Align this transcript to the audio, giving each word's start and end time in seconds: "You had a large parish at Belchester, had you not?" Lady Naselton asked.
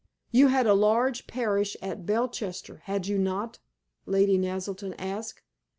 "You 0.31 0.47
had 0.47 0.65
a 0.65 0.73
large 0.73 1.27
parish 1.27 1.77
at 1.79 2.07
Belchester, 2.07 2.79
had 2.85 3.05
you 3.05 3.19
not?" 3.19 3.59
Lady 4.07 4.35
Naselton 4.39 4.95
asked. 4.97 5.43